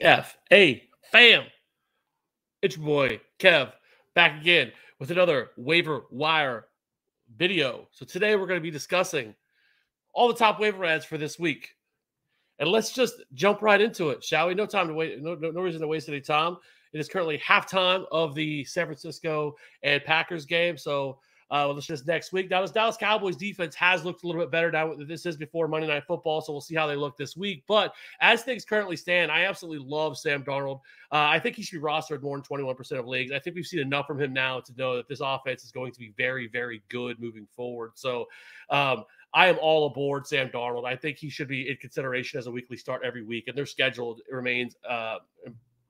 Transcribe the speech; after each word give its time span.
TFA 0.00 0.82
fam. 1.12 1.44
It's 2.62 2.76
your 2.76 2.86
boy 2.86 3.20
Kev 3.38 3.72
back 4.14 4.40
again 4.40 4.72
with 4.98 5.10
another 5.10 5.50
waiver 5.56 6.04
wire 6.10 6.66
video. 7.36 7.86
So 7.90 8.06
today 8.06 8.36
we're 8.36 8.46
going 8.46 8.60
to 8.60 8.62
be 8.62 8.70
discussing 8.70 9.34
all 10.14 10.28
the 10.28 10.34
top 10.34 10.58
waiver 10.58 10.84
adds 10.84 11.04
for 11.04 11.18
this 11.18 11.38
week. 11.38 11.70
And 12.58 12.68
let's 12.68 12.92
just 12.92 13.14
jump 13.34 13.62
right 13.62 13.80
into 13.80 14.10
it, 14.10 14.22
shall 14.22 14.48
we? 14.48 14.54
No 14.54 14.66
time 14.66 14.88
to 14.88 14.94
wait. 14.94 15.20
No, 15.22 15.34
no, 15.34 15.50
no 15.50 15.60
reason 15.60 15.80
to 15.80 15.86
waste 15.86 16.08
any 16.08 16.20
time. 16.20 16.56
It 16.92 17.00
is 17.00 17.08
currently 17.08 17.38
halftime 17.38 18.04
of 18.10 18.34
the 18.34 18.64
San 18.64 18.86
Francisco 18.86 19.54
and 19.82 20.02
Packers 20.04 20.44
game. 20.44 20.76
So 20.76 21.18
uh, 21.50 21.66
well, 21.66 21.74
this 21.74 21.90
is 21.90 22.06
next 22.06 22.32
week. 22.32 22.48
Now, 22.48 22.62
this 22.62 22.70
Dallas 22.70 22.96
Cowboys 22.96 23.36
defense 23.36 23.74
has 23.74 24.04
looked 24.04 24.22
a 24.22 24.26
little 24.26 24.40
bit 24.40 24.52
better 24.52 24.70
now. 24.70 24.94
This 24.94 25.26
is 25.26 25.36
before 25.36 25.66
Monday 25.66 25.88
Night 25.88 26.04
Football, 26.06 26.40
so 26.40 26.52
we'll 26.52 26.60
see 26.60 26.76
how 26.76 26.86
they 26.86 26.94
look 26.94 27.16
this 27.16 27.36
week. 27.36 27.64
But 27.66 27.92
as 28.20 28.42
things 28.42 28.64
currently 28.64 28.96
stand, 28.96 29.32
I 29.32 29.44
absolutely 29.44 29.84
love 29.84 30.16
Sam 30.16 30.44
Darnold. 30.44 30.80
Uh, 31.10 31.26
I 31.28 31.40
think 31.40 31.56
he 31.56 31.62
should 31.62 31.80
be 31.80 31.84
rostered 31.84 32.22
more 32.22 32.36
than 32.36 32.44
21% 32.44 32.98
of 32.98 33.06
leagues. 33.08 33.32
I 33.32 33.40
think 33.40 33.56
we've 33.56 33.66
seen 33.66 33.80
enough 33.80 34.06
from 34.06 34.20
him 34.20 34.32
now 34.32 34.60
to 34.60 34.72
know 34.76 34.96
that 34.96 35.08
this 35.08 35.20
offense 35.20 35.64
is 35.64 35.72
going 35.72 35.90
to 35.92 35.98
be 35.98 36.14
very, 36.16 36.46
very 36.46 36.82
good 36.88 37.20
moving 37.20 37.48
forward. 37.56 37.92
So, 37.96 38.26
um, 38.70 39.04
I 39.32 39.46
am 39.46 39.58
all 39.60 39.86
aboard 39.86 40.26
Sam 40.26 40.48
Darnold. 40.48 40.84
I 40.84 40.96
think 40.96 41.16
he 41.16 41.30
should 41.30 41.46
be 41.46 41.68
in 41.68 41.76
consideration 41.76 42.38
as 42.38 42.46
a 42.46 42.50
weekly 42.50 42.76
start 42.76 43.02
every 43.04 43.22
week, 43.22 43.46
and 43.46 43.56
their 43.56 43.66
schedule 43.66 44.18
remains 44.28 44.74
uh, 44.88 45.18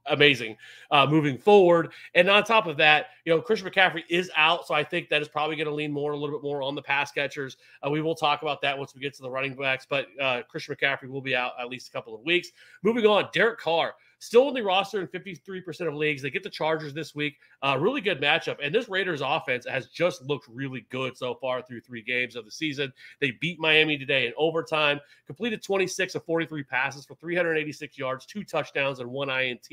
amazing 0.07 0.57
uh, 0.91 1.07
moving 1.07 1.39
forward. 1.39 1.93
And 2.15 2.29
on 2.29 2.45
top 2.45 2.67
of 2.67 2.77
that, 2.79 3.07
you 3.25 3.33
know, 3.33 3.41
Christian 3.41 3.69
McCaffrey 3.69 4.03
is 4.09 4.31
out, 4.37 4.67
so 4.67 4.75
I 4.75 4.85
think 4.85 5.09
that 5.09 5.23
is 5.23 5.29
probably 5.29 5.57
going 5.57 5.69
to 5.69 5.75
lean 5.75 5.93
more 5.93 6.13
a 6.13 6.17
little 6.17 6.37
bit 6.39 6.43
more 6.43 6.63
on 6.63 6.75
the 6.75 6.83
pass 6.83 7.13
catchers. 7.13 7.57
Uh, 7.85 7.91
we 7.91 8.01
will 8.01 8.15
talk 8.15 8.43
about 8.43 8.61
that 8.63 8.77
once 8.77 8.95
we 8.95 9.01
get 9.01 9.15
to 9.15 9.23
the 9.23 9.31
running 9.31 9.55
backs, 9.55 9.87
but 9.89 10.07
uh, 10.21 10.43
Christian 10.49 10.75
McCaffrey 10.75 11.09
will 11.09 11.21
be 11.21 11.35
out 11.37 11.53
at 11.61 11.69
least 11.69 11.89
a 11.89 11.91
couple 11.93 12.15
of 12.15 12.23
weeks. 12.23 12.51
Moving 12.83 13.07
on, 13.07 13.29
Derek 13.33 13.59
Carr. 13.59 13.95
Still 14.23 14.43
only 14.43 14.61
roster 14.61 15.01
in 15.01 15.07
53% 15.07 15.89
of 15.89 15.95
leagues. 15.95 16.21
They 16.21 16.31
get 16.31 16.43
the 16.43 16.51
Chargers 16.51 16.93
this 16.93 17.15
week. 17.15 17.39
Uh, 17.63 17.79
really 17.81 18.03
good 18.03 18.21
matchup. 18.21 18.59
And 18.63 18.75
this 18.75 18.87
Raiders 18.87 19.23
offense 19.25 19.67
has 19.67 19.87
just 19.87 20.23
looked 20.23 20.47
really 20.47 20.87
good 20.91 21.17
so 21.17 21.35
far 21.35 21.63
through 21.63 21.81
three 21.81 22.03
games 22.03 22.37
of 22.37 22.45
the 22.45 22.51
season. 22.51 22.93
They 23.23 23.31
beat 23.41 23.59
Miami 23.59 23.97
today 23.97 24.27
in 24.27 24.35
overtime, 24.37 25.01
completed 25.27 25.63
26 25.63 26.17
of 26.17 26.25
43 26.27 26.63
passes 26.65 27.07
for 27.07 27.15
386 27.15 27.97
yards, 27.97 28.27
two 28.27 28.45
touchdowns, 28.45 29.01
and 29.01 29.11
one 29.11 29.31
INT. 29.31 29.67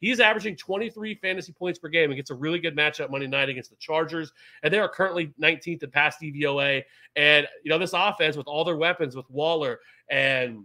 He's 0.00 0.18
averaging 0.18 0.56
23 0.56 1.16
fantasy 1.16 1.52
points 1.52 1.78
per 1.78 1.88
game 1.88 2.08
and 2.10 2.16
gets 2.16 2.30
a 2.30 2.34
really 2.34 2.58
good 2.58 2.74
matchup 2.74 3.10
Monday 3.10 3.26
night 3.26 3.50
against 3.50 3.68
the 3.68 3.76
Chargers. 3.76 4.32
And 4.62 4.72
they 4.72 4.78
are 4.78 4.88
currently 4.88 5.34
19th 5.38 5.82
in 5.82 5.90
pass 5.90 6.16
DVOA. 6.16 6.84
And, 7.16 7.46
you 7.62 7.68
know, 7.68 7.78
this 7.78 7.92
offense 7.92 8.34
with 8.34 8.46
all 8.46 8.64
their 8.64 8.78
weapons 8.78 9.14
with 9.14 9.28
Waller 9.28 9.78
and 10.08 10.64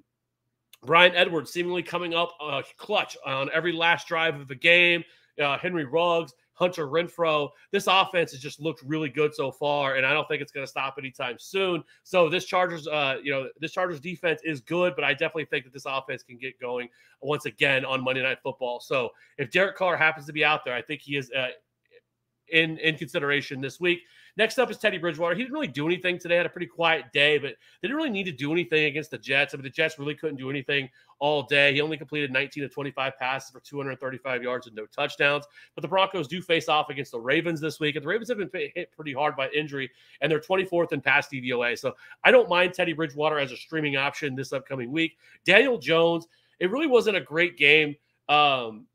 Bryan 0.85 1.15
Edwards 1.15 1.51
seemingly 1.51 1.83
coming 1.83 2.13
up 2.13 2.33
uh, 2.41 2.61
clutch 2.77 3.17
on 3.25 3.49
every 3.53 3.71
last 3.71 4.07
drive 4.07 4.39
of 4.39 4.47
the 4.47 4.55
game. 4.55 5.03
Uh, 5.41 5.57
Henry 5.57 5.85
Ruggs, 5.85 6.33
Hunter 6.53 6.87
Renfrow. 6.87 7.49
This 7.71 7.87
offense 7.87 8.31
has 8.31 8.39
just 8.39 8.59
looked 8.59 8.81
really 8.83 9.09
good 9.09 9.35
so 9.35 9.51
far, 9.51 9.95
and 9.95 10.05
I 10.05 10.13
don't 10.13 10.27
think 10.27 10.41
it's 10.41 10.51
going 10.51 10.65
to 10.65 10.69
stop 10.69 10.95
anytime 10.97 11.35
soon. 11.37 11.83
So 12.03 12.29
this 12.29 12.45
Chargers, 12.45 12.87
uh, 12.87 13.17
you 13.21 13.31
know, 13.31 13.49
this 13.59 13.73
Chargers 13.73 13.99
defense 13.99 14.41
is 14.43 14.61
good, 14.61 14.93
but 14.95 15.03
I 15.03 15.11
definitely 15.11 15.45
think 15.45 15.65
that 15.65 15.73
this 15.73 15.85
offense 15.85 16.23
can 16.23 16.37
get 16.37 16.59
going 16.59 16.87
once 17.21 17.45
again 17.45 17.83
on 17.83 18.03
Monday 18.03 18.23
Night 18.23 18.37
Football. 18.41 18.79
So 18.79 19.09
if 19.37 19.51
Derek 19.51 19.75
Carr 19.75 19.97
happens 19.97 20.25
to 20.27 20.33
be 20.33 20.45
out 20.45 20.63
there, 20.63 20.73
I 20.73 20.81
think 20.81 21.01
he 21.01 21.17
is 21.17 21.29
uh, 21.31 21.49
in 22.49 22.77
in 22.77 22.97
consideration 22.97 23.59
this 23.59 23.79
week. 23.79 23.99
Next 24.37 24.59
up 24.59 24.69
is 24.69 24.77
Teddy 24.77 24.97
Bridgewater. 24.97 25.33
He 25.33 25.41
didn't 25.41 25.53
really 25.53 25.67
do 25.67 25.85
anything 25.85 26.19
today. 26.19 26.35
Had 26.35 26.45
a 26.45 26.49
pretty 26.49 26.67
quiet 26.67 27.05
day, 27.13 27.37
but 27.37 27.55
they 27.81 27.87
didn't 27.87 27.95
really 27.95 28.09
need 28.09 28.25
to 28.25 28.31
do 28.31 28.51
anything 28.51 28.85
against 28.85 29.11
the 29.11 29.17
Jets. 29.17 29.53
I 29.53 29.57
mean, 29.57 29.63
the 29.63 29.69
Jets 29.69 29.97
really 29.97 30.15
couldn't 30.15 30.35
do 30.35 30.49
anything 30.49 30.89
all 31.19 31.43
day. 31.43 31.73
He 31.73 31.79
only 31.79 31.97
completed 31.97 32.31
19 32.31 32.63
to 32.63 32.69
25 32.69 33.17
passes 33.17 33.49
for 33.49 33.61
235 33.61 34.43
yards 34.43 34.67
and 34.67 34.75
no 34.75 34.85
touchdowns. 34.87 35.45
But 35.73 35.83
the 35.83 35.87
Broncos 35.87 36.27
do 36.27 36.41
face 36.41 36.67
off 36.67 36.89
against 36.89 37.11
the 37.11 37.19
Ravens 37.19 37.61
this 37.61 37.79
week, 37.79 37.95
and 37.95 38.03
the 38.03 38.09
Ravens 38.09 38.27
have 38.27 38.37
been 38.37 38.49
hit 38.53 38.91
pretty 38.91 39.13
hard 39.13 39.37
by 39.37 39.49
injury, 39.49 39.89
and 40.19 40.29
they're 40.29 40.41
24th 40.41 40.91
in 40.91 40.99
pass 40.99 41.29
DVOA. 41.29 41.79
So 41.79 41.95
I 42.23 42.31
don't 42.31 42.49
mind 42.49 42.73
Teddy 42.73 42.93
Bridgewater 42.93 43.39
as 43.39 43.53
a 43.53 43.57
streaming 43.57 43.95
option 43.95 44.35
this 44.35 44.51
upcoming 44.51 44.91
week. 44.91 45.17
Daniel 45.45 45.77
Jones. 45.77 46.27
It 46.57 46.71
really 46.71 46.87
wasn't 46.87 47.17
a 47.17 47.21
great 47.21 47.57
game. 47.57 47.97
Um, 48.29 48.87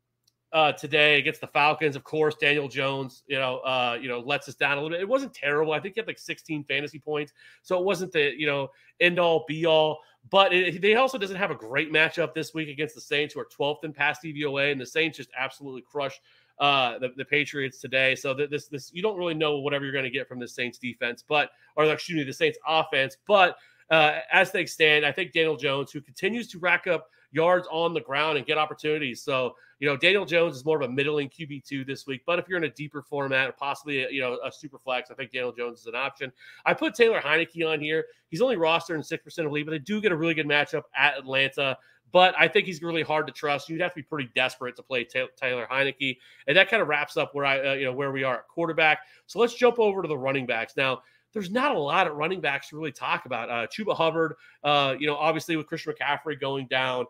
uh, 0.53 0.71
today 0.73 1.17
against 1.17 1.41
the 1.41 1.47
Falcons. 1.47 1.95
Of 1.95 2.03
course, 2.03 2.35
Daniel 2.35 2.67
Jones, 2.67 3.23
you 3.27 3.37
know, 3.37 3.59
uh, 3.59 3.97
you 3.99 4.09
know, 4.09 4.19
lets 4.19 4.49
us 4.49 4.55
down 4.55 4.77
a 4.77 4.81
little 4.81 4.89
bit. 4.89 5.01
It 5.01 5.07
wasn't 5.07 5.33
terrible. 5.33 5.73
I 5.73 5.79
think 5.79 5.95
he 5.95 6.01
had 6.01 6.07
like 6.07 6.19
16 6.19 6.65
fantasy 6.65 6.99
points, 6.99 7.33
so 7.63 7.77
it 7.77 7.85
wasn't 7.85 8.11
the 8.11 8.33
you 8.37 8.47
know 8.47 8.69
end 8.99 9.19
all 9.19 9.45
be 9.47 9.65
all. 9.65 9.99
But 10.29 10.53
it, 10.53 10.81
they 10.81 10.95
also 10.95 11.17
doesn't 11.17 11.37
have 11.37 11.51
a 11.51 11.55
great 11.55 11.91
matchup 11.91 12.33
this 12.33 12.53
week 12.53 12.69
against 12.69 12.93
the 12.95 13.01
Saints, 13.01 13.33
who 13.33 13.39
are 13.39 13.47
12th 13.57 13.83
in 13.83 13.93
pass 13.93 14.19
DVOA, 14.23 14.71
and 14.71 14.79
the 14.79 14.85
Saints 14.85 15.17
just 15.17 15.31
absolutely 15.37 15.81
crushed 15.81 16.21
uh, 16.59 16.99
the, 16.99 17.09
the 17.17 17.25
Patriots 17.25 17.79
today. 17.79 18.15
So 18.15 18.33
this 18.33 18.67
this 18.67 18.91
you 18.93 19.01
don't 19.01 19.17
really 19.17 19.33
know 19.33 19.59
whatever 19.59 19.85
you're 19.85 19.93
going 19.93 20.03
to 20.05 20.11
get 20.11 20.27
from 20.27 20.39
the 20.39 20.47
Saints 20.47 20.77
defense, 20.77 21.23
but 21.27 21.49
or 21.75 21.85
excuse 21.85 22.17
me, 22.17 22.23
the 22.23 22.33
Saints 22.33 22.59
offense. 22.67 23.17
But 23.25 23.55
uh, 23.89 24.19
as 24.31 24.51
things 24.51 24.71
stand, 24.71 25.05
I 25.05 25.11
think 25.11 25.31
Daniel 25.33 25.57
Jones, 25.57 25.91
who 25.91 26.01
continues 26.01 26.47
to 26.49 26.59
rack 26.59 26.87
up 26.87 27.07
yards 27.31 27.67
on 27.71 27.93
the 27.93 28.01
ground 28.01 28.37
and 28.37 28.45
get 28.45 28.57
opportunities. 28.57 29.21
So, 29.21 29.55
You 29.79 29.87
know, 29.87 29.97
Daniel 29.97 30.25
Jones 30.25 30.55
is 30.55 30.63
more 30.63 30.79
of 30.81 30.87
a 30.87 30.91
middling 30.91 31.29
QB 31.29 31.63
two 31.65 31.83
this 31.83 32.05
week, 32.05 32.21
but 32.25 32.37
if 32.37 32.47
you're 32.47 32.57
in 32.57 32.65
a 32.65 32.69
deeper 32.69 33.01
format, 33.01 33.57
possibly 33.57 34.07
you 34.13 34.21
know 34.21 34.37
a 34.43 34.51
super 34.51 34.77
flex, 34.77 35.09
I 35.09 35.15
think 35.15 35.31
Daniel 35.31 35.51
Jones 35.51 35.79
is 35.79 35.87
an 35.87 35.95
option. 35.95 36.31
I 36.65 36.73
put 36.73 36.93
Taylor 36.93 37.19
Heinicke 37.19 37.67
on 37.67 37.79
here. 37.79 38.05
He's 38.29 38.41
only 38.41 38.57
rostered 38.57 38.95
in 38.95 39.03
six 39.03 39.23
percent 39.23 39.47
of 39.47 39.51
league, 39.51 39.65
but 39.65 39.71
they 39.71 39.79
do 39.79 39.99
get 39.99 40.11
a 40.11 40.15
really 40.15 40.35
good 40.35 40.47
matchup 40.47 40.83
at 40.95 41.17
Atlanta. 41.17 41.77
But 42.11 42.35
I 42.37 42.47
think 42.47 42.67
he's 42.67 42.83
really 42.83 43.03
hard 43.03 43.25
to 43.27 43.33
trust. 43.33 43.69
You'd 43.69 43.81
have 43.81 43.91
to 43.91 43.95
be 43.95 44.03
pretty 44.03 44.29
desperate 44.35 44.75
to 44.75 44.83
play 44.83 45.05
Taylor 45.05 45.65
Heinicke, 45.71 46.17
and 46.45 46.57
that 46.57 46.69
kind 46.69 46.81
of 46.81 46.89
wraps 46.89 47.15
up 47.15 47.33
where 47.33 47.45
I, 47.45 47.69
uh, 47.69 47.73
you 47.73 47.85
know, 47.85 47.93
where 47.93 48.11
we 48.11 48.23
are 48.23 48.35
at 48.35 48.47
quarterback. 48.49 48.99
So 49.27 49.39
let's 49.39 49.53
jump 49.53 49.79
over 49.79 50.01
to 50.01 50.07
the 50.07 50.17
running 50.17 50.45
backs 50.45 50.75
now 50.75 51.01
there's 51.33 51.51
not 51.51 51.75
a 51.75 51.79
lot 51.79 52.07
of 52.07 52.15
running 52.15 52.41
backs 52.41 52.69
to 52.69 52.75
really 52.75 52.91
talk 52.91 53.25
about. 53.25 53.49
Uh, 53.49 53.67
Chuba 53.67 53.95
Hubbard, 53.95 54.35
uh, 54.63 54.95
you 54.99 55.07
know, 55.07 55.15
obviously 55.15 55.55
with 55.55 55.67
Christian 55.67 55.93
McCaffrey 55.93 56.39
going 56.39 56.67
down, 56.67 57.05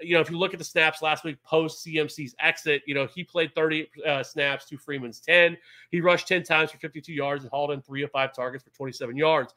you 0.00 0.14
know, 0.14 0.20
if 0.20 0.30
you 0.30 0.38
look 0.38 0.52
at 0.52 0.58
the 0.58 0.64
snaps 0.64 1.02
last 1.02 1.24
week 1.24 1.42
post 1.42 1.86
CMC's 1.86 2.34
exit, 2.40 2.82
you 2.86 2.94
know, 2.94 3.06
he 3.06 3.22
played 3.22 3.54
30 3.54 3.88
uh, 4.06 4.22
snaps 4.22 4.64
to 4.66 4.76
Freeman's 4.76 5.20
10. 5.20 5.56
He 5.90 6.00
rushed 6.00 6.28
10 6.28 6.42
times 6.42 6.70
for 6.70 6.78
52 6.78 7.12
yards 7.12 7.44
and 7.44 7.50
hauled 7.50 7.70
in 7.70 7.82
three 7.82 8.02
of 8.02 8.10
five 8.10 8.34
targets 8.34 8.64
for 8.64 8.70
27 8.70 9.16
yards. 9.16 9.54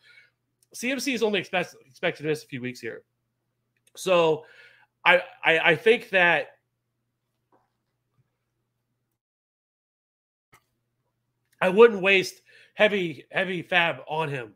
CMC 0.76 1.14
is 1.14 1.24
only 1.24 1.40
expect, 1.40 1.76
expected 1.88 2.24
to 2.24 2.30
miss 2.30 2.44
a 2.44 2.48
few 2.48 2.62
weeks 2.62 2.80
here. 2.80 3.04
So 3.96 4.46
I, 5.06 5.22
I, 5.44 5.60
I 5.60 5.76
think 5.76 6.10
that 6.10 6.50
I 11.62 11.70
wouldn't 11.70 12.02
waste 12.02 12.42
heavy, 12.74 13.26
heavy 13.32 13.62
fab 13.62 13.98
on 14.08 14.30
him. 14.30 14.54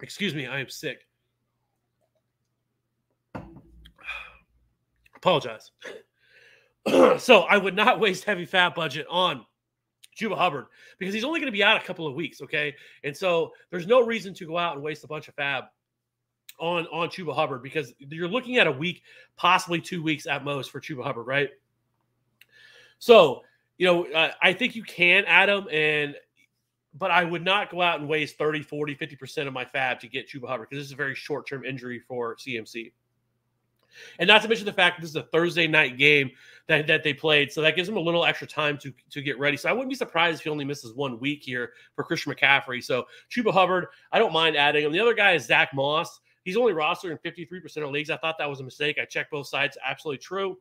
Excuse 0.00 0.34
me, 0.34 0.46
I 0.46 0.60
am 0.60 0.68
sick. 0.68 1.05
Apologize. 5.26 5.72
so 7.20 7.40
I 7.40 7.56
would 7.56 7.74
not 7.74 7.98
waste 7.98 8.22
heavy 8.22 8.44
fab 8.44 8.76
budget 8.76 9.08
on 9.10 9.44
Chuba 10.16 10.36
Hubbard 10.36 10.66
because 11.00 11.12
he's 11.12 11.24
only 11.24 11.40
going 11.40 11.50
to 11.50 11.52
be 11.52 11.64
out 11.64 11.76
a 11.76 11.84
couple 11.84 12.06
of 12.06 12.14
weeks. 12.14 12.40
Okay. 12.40 12.76
And 13.02 13.16
so 13.16 13.50
there's 13.72 13.88
no 13.88 14.06
reason 14.06 14.34
to 14.34 14.46
go 14.46 14.56
out 14.56 14.76
and 14.76 14.84
waste 14.84 15.02
a 15.02 15.08
bunch 15.08 15.26
of 15.26 15.34
fab 15.34 15.64
on 16.60 16.86
on 16.92 17.08
Chuba 17.08 17.34
Hubbard 17.34 17.64
because 17.64 17.92
you're 17.98 18.28
looking 18.28 18.58
at 18.58 18.68
a 18.68 18.70
week, 18.70 19.02
possibly 19.36 19.80
two 19.80 20.00
weeks 20.00 20.28
at 20.28 20.44
most 20.44 20.70
for 20.70 20.80
Chuba 20.80 21.02
Hubbard, 21.02 21.26
right? 21.26 21.50
So, 23.00 23.42
you 23.78 23.86
know, 23.88 24.04
uh, 24.04 24.30
I 24.40 24.52
think 24.52 24.76
you 24.76 24.84
can 24.84 25.24
add 25.24 25.48
him 25.48 25.66
and 25.72 26.14
but 26.94 27.10
I 27.10 27.24
would 27.24 27.44
not 27.44 27.72
go 27.72 27.82
out 27.82 27.98
and 27.98 28.08
waste 28.08 28.38
30, 28.38 28.62
40, 28.62 28.94
50% 28.94 29.48
of 29.48 29.52
my 29.52 29.64
fab 29.64 29.98
to 30.00 30.08
get 30.08 30.28
Chuba 30.28 30.46
Hubbard 30.46 30.68
because 30.70 30.84
this 30.84 30.86
is 30.86 30.92
a 30.92 30.96
very 30.96 31.16
short 31.16 31.48
term 31.48 31.64
injury 31.64 31.98
for 31.98 32.36
CMC. 32.36 32.92
And 34.18 34.28
not 34.28 34.42
to 34.42 34.48
mention 34.48 34.66
the 34.66 34.72
fact 34.72 34.96
that 34.96 35.02
this 35.02 35.10
is 35.10 35.16
a 35.16 35.22
Thursday 35.24 35.66
night 35.66 35.96
game 35.98 36.30
that, 36.68 36.86
that 36.86 37.02
they 37.02 37.14
played. 37.14 37.52
So 37.52 37.60
that 37.62 37.76
gives 37.76 37.88
him 37.88 37.96
a 37.96 38.00
little 38.00 38.24
extra 38.24 38.46
time 38.46 38.78
to, 38.78 38.92
to 39.10 39.22
get 39.22 39.38
ready. 39.38 39.56
So 39.56 39.68
I 39.68 39.72
wouldn't 39.72 39.90
be 39.90 39.96
surprised 39.96 40.40
if 40.40 40.44
he 40.44 40.50
only 40.50 40.64
misses 40.64 40.94
one 40.94 41.18
week 41.20 41.42
here 41.42 41.72
for 41.94 42.04
Christian 42.04 42.32
McCaffrey. 42.32 42.82
So 42.82 43.06
Chuba 43.30 43.52
Hubbard, 43.52 43.86
I 44.12 44.18
don't 44.18 44.32
mind 44.32 44.56
adding 44.56 44.84
him. 44.84 44.92
The 44.92 45.00
other 45.00 45.14
guy 45.14 45.32
is 45.32 45.46
Zach 45.46 45.72
Moss. 45.74 46.20
He's 46.44 46.56
only 46.56 46.72
rostered 46.72 47.10
in 47.10 47.18
53% 47.18 47.84
of 47.84 47.90
leagues. 47.90 48.10
I 48.10 48.16
thought 48.16 48.36
that 48.38 48.48
was 48.48 48.60
a 48.60 48.64
mistake. 48.64 48.98
I 49.00 49.04
checked 49.04 49.32
both 49.32 49.48
sides. 49.48 49.76
Absolutely 49.84 50.18
true. 50.18 50.56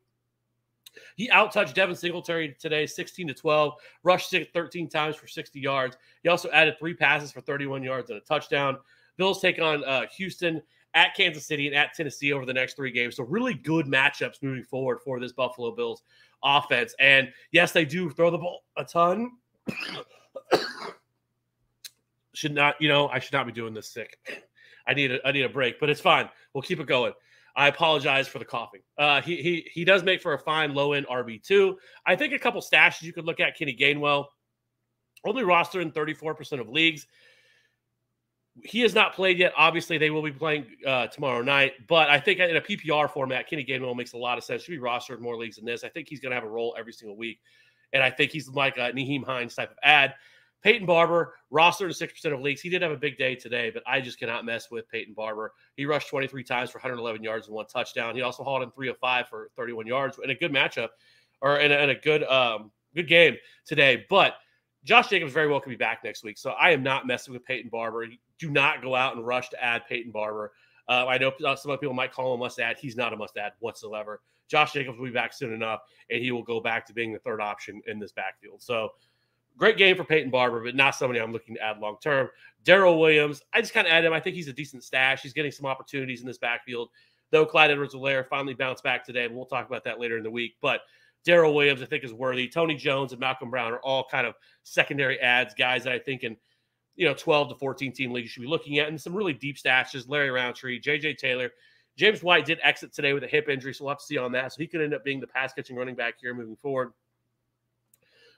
He 1.16 1.30
outtouched 1.30 1.74
Devin 1.74 1.96
Singletary 1.96 2.56
today, 2.60 2.86
16 2.86 3.28
to 3.28 3.34
12, 3.34 3.74
rushed 4.04 4.34
13 4.54 4.90
times 4.90 5.16
for 5.16 5.28
60 5.28 5.60
yards. 5.60 5.98
He 6.24 6.30
also 6.30 6.50
added 6.52 6.80
three 6.80 6.94
passes 6.94 7.32
for 7.32 7.42
31 7.42 7.84
yards 7.84 8.10
and 8.10 8.18
a 8.18 8.22
touchdown. 8.22 8.78
Bills 9.18 9.42
take 9.42 9.62
on 9.62 9.84
uh, 9.84 10.06
Houston 10.18 10.62
at 10.96 11.14
Kansas 11.14 11.46
City 11.46 11.68
and 11.68 11.76
at 11.76 11.94
Tennessee 11.94 12.34
over 12.34 12.46
the 12.46 12.54
next 12.54 12.76
three 12.76 12.92
games. 12.92 13.18
So 13.18 13.24
really 13.26 13.54
good 13.54 13.86
matchups 13.86 14.42
moving 14.42 14.64
forward 14.64 15.00
for 15.04 15.20
this 15.20 15.34
Buffalo 15.34 15.72
Bills 15.72 16.02
offense. 16.44 16.96
And 17.00 17.32
yes, 17.52 17.72
they 17.74 17.86
do 17.86 18.10
throw 18.10 18.32
the 18.32 18.38
ball 18.38 18.64
a 18.78 18.86
ton. 18.86 19.32
should 22.34 22.54
not, 22.54 22.76
you 22.82 22.88
know, 22.88 23.10
I 23.10 23.20
should 23.20 23.34
not 23.34 23.46
be 23.46 23.52
doing 23.52 23.74
this 23.74 23.90
sick. 23.90 24.18
I 24.88 24.94
need 24.94 25.12
a, 25.12 25.28
I 25.28 25.32
need 25.32 25.44
a 25.44 25.50
break, 25.50 25.80
but 25.80 25.90
it's 25.90 26.02
fine. 26.02 26.30
We'll 26.54 26.62
keep 26.62 26.80
it 26.80 26.88
going. 26.88 27.14
I 27.58 27.68
apologize 27.68 28.28
for 28.28 28.40
the 28.40 28.46
coughing. 28.46 28.82
Uh, 28.98 29.22
he 29.22 29.38
he 29.38 29.70
he 29.72 29.86
does 29.86 30.04
make 30.04 30.22
for 30.22 30.34
a 30.34 30.40
fine 30.40 30.74
low 30.74 30.92
end 30.94 31.08
RB 31.08 31.42
two. 31.42 31.78
I 32.06 32.16
think 32.16 32.34
a 32.34 32.40
couple 32.40 32.62
stashes 32.62 33.02
you 33.04 33.14
could 33.14 33.26
look 33.26 33.40
at. 33.40 33.58
Kenny 33.58 33.76
Gainwell, 33.76 34.26
only 35.26 35.44
roster 35.44 35.80
in 35.80 35.92
thirty 35.92 36.14
four 36.14 36.36
percent 36.36 36.62
of 36.62 36.68
leagues. 36.68 37.08
He 38.64 38.80
has 38.82 38.96
not 38.96 39.14
played 39.14 39.38
yet. 39.38 39.54
Obviously, 39.58 39.98
they 39.98 40.10
will 40.10 40.22
be 40.22 40.32
playing 40.32 40.66
uh, 40.88 41.08
tomorrow 41.08 41.42
night. 41.42 41.74
But 41.88 42.10
I 42.10 42.20
think 42.20 42.40
in 42.40 42.56
a 42.56 42.62
PPR 42.62 43.10
format, 43.10 43.50
Kenny 43.50 43.66
Gainwell 43.66 43.96
makes 43.96 44.14
a 44.14 44.18
lot 44.18 44.38
of 44.38 44.44
sense. 44.44 44.64
Should 44.64 44.72
be 44.72 44.78
rostered 44.78 45.20
more 45.20 45.36
leagues 45.36 45.58
than 45.58 45.66
this. 45.66 45.84
I 45.84 45.90
think 45.90 46.08
he's 46.08 46.22
going 46.22 46.32
to 46.32 46.36
have 46.36 46.46
a 46.46 46.50
role 46.50 46.76
every 46.80 46.94
single 46.94 47.18
week, 47.18 47.40
and 47.92 48.02
I 48.02 48.10
think 48.10 48.32
he's 48.32 48.48
like 48.50 48.78
a 48.78 48.92
Nyheim 48.92 49.26
Hines 49.26 49.56
type 49.56 49.72
of 49.72 49.78
add. 49.84 50.14
Peyton 50.66 50.88
Barber, 50.88 51.36
rostered 51.54 52.02
in 52.02 52.08
6% 52.08 52.34
of 52.34 52.42
leagues. 52.42 52.60
He 52.60 52.70
did 52.70 52.82
have 52.82 52.92
a 52.92 52.98
big 52.98 53.20
day 53.20 53.36
today, 53.36 53.70
but 53.70 53.84
I 53.86 54.02
just 54.02 54.18
cannot 54.18 54.46
mess 54.46 54.72
with 54.72 54.90
Peyton 54.90 55.14
Barber. 55.14 55.54
He 55.78 55.86
rushed 55.86 56.10
23 56.10 56.44
times 56.44 56.72
for 56.72 56.80
111 56.80 57.22
yards 57.22 57.46
and 57.46 57.56
one 57.56 57.68
touchdown. 57.68 58.16
He 58.16 58.24
also 58.24 58.44
hauled 58.44 58.64
in 58.64 58.72
three 58.72 58.90
of 58.90 58.98
five 58.98 59.28
for 59.28 59.52
31 59.56 59.86
yards 59.86 60.18
in 60.24 60.32
a 60.32 60.36
good 60.36 60.52
matchup 60.52 60.90
or 61.42 61.60
in 61.60 61.72
a, 61.72 61.76
in 61.76 61.92
a 61.92 61.96
good 61.96 62.24
um, 62.24 62.72
good 62.96 63.08
game 63.08 63.36
today. 63.64 64.08
But 64.10 64.38
Josh 64.84 65.10
Jacobs 65.10 65.34
very 65.34 65.48
well 65.48 65.60
could 65.60 65.70
be 65.70 65.76
back 65.76 66.04
next 66.04 66.24
week. 66.24 66.40
So 66.40 66.52
I 66.52 66.72
am 66.72 66.82
not 66.82 67.06
messing 67.06 67.34
with 67.34 67.46
Peyton 67.46 67.70
Barber. 67.70 68.08
Do 68.40 68.50
not 68.50 68.82
go 68.82 68.96
out 68.96 69.16
and 69.16 69.26
rush 69.26 69.50
to 69.50 69.64
add 69.64 69.84
Peyton 69.88 70.12
Barber. 70.12 70.54
Uh, 70.88 71.06
I 71.08 71.18
know 71.18 71.32
some 71.40 71.50
of 71.50 71.64
the 71.64 71.78
people 71.78 71.96
might 71.96 72.12
call 72.12 72.34
him 72.34 72.40
a 72.40 72.44
must 72.44 72.60
add. 72.60 72.78
He's 72.78 72.96
not 72.96 73.14
a 73.14 73.18
must 73.18 73.38
add 73.38 73.54
whatsoever. 73.60 74.22
Josh 74.48 74.74
Jacobs 74.74 75.00
will 75.00 75.06
be 75.06 75.12
back 75.12 75.34
soon 75.34 75.54
enough, 75.54 75.82
and 76.12 76.22
he 76.22 76.32
will 76.32 76.44
go 76.44 76.60
back 76.60 76.86
to 76.86 76.94
being 76.94 77.12
the 77.12 77.20
third 77.20 77.42
option 77.42 77.82
in 77.88 77.98
this 77.98 78.12
backfield. 78.12 78.62
So 78.62 78.92
Great 79.58 79.78
game 79.78 79.96
for 79.96 80.04
Peyton 80.04 80.30
Barber, 80.30 80.62
but 80.62 80.76
not 80.76 80.96
somebody 80.96 81.20
I'm 81.22 81.32
looking 81.32 81.56
to 81.56 81.62
add 81.62 81.80
long 81.80 81.96
term. 82.04 82.30
Darrel 82.64 83.00
Williams, 83.00 83.42
I 83.54 83.62
just 83.62 83.74
kind 83.74 83.88
of 83.88 83.94
add 83.94 84.04
him. 84.04 84.12
I 84.12 84.20
think 84.20 84.36
he's 84.36 84.50
a 84.50 84.54
decent 84.54 84.84
stash. 84.84 85.22
He's 85.22 85.34
getting 85.34 85.52
some 85.52 85.66
opportunities 85.66 86.20
in 86.20 86.28
this 86.28 86.38
backfield. 86.38 86.90
Though 87.32 87.46
Clyde 87.46 87.72
Edwards-Helaire 87.72 88.28
finally 88.28 88.54
bounced 88.54 88.84
back 88.84 89.06
today, 89.06 89.26
and 89.26 89.36
we'll 89.36 89.46
talk 89.46 89.68
about 89.68 89.84
that 89.86 90.00
later 90.00 90.18
in 90.18 90.24
the 90.24 90.32
week. 90.32 90.56
But 90.62 90.82
Darrel 91.24 91.56
Williams, 91.56 91.82
I 91.82 91.86
think, 91.86 92.04
is 92.04 92.14
worthy. 92.14 92.50
Tony 92.50 92.76
Jones 92.76 93.14
and 93.14 93.20
Malcolm 93.20 93.50
Brown 93.50 93.72
are 93.72 93.80
all 93.80 94.06
kind 94.12 94.28
of 94.28 94.36
secondary 94.64 95.20
adds, 95.22 95.54
guys 95.54 95.86
that 95.86 95.94
I 95.94 96.00
think 96.00 96.24
in 96.24 96.36
you 96.96 97.06
know 97.06 97.14
12 97.14 97.50
to 97.50 97.56
14 97.56 97.92
team 97.92 98.12
league 98.12 98.24
you 98.24 98.30
should 98.30 98.42
be 98.42 98.48
looking 98.48 98.80
at, 98.80 98.88
and 98.88 99.00
some 99.00 99.14
really 99.14 99.34
deep 99.34 99.58
stashes. 99.58 100.10
Larry 100.10 100.32
Rountree, 100.32 100.82
JJ 100.82 101.18
Taylor, 101.18 101.52
James 101.98 102.22
White 102.22 102.46
did 102.46 102.60
exit 102.62 102.94
today 102.94 103.14
with 103.14 103.24
a 103.24 103.28
hip 103.28 103.48
injury, 103.50 103.74
so 103.74 103.86
we'll 103.86 103.92
have 103.92 104.00
to 104.00 104.06
see 104.06 104.18
on 104.18 104.32
that. 104.34 104.54
So 104.54 104.58
he 104.60 104.68
could 104.68 104.82
end 104.82 104.94
up 104.94 105.04
being 105.04 105.20
the 105.20 105.28
pass 105.28 105.54
catching 105.54 105.76
running 105.76 105.96
back 105.96 106.16
here 106.20 106.34
moving 106.34 106.58
forward. 106.58 106.92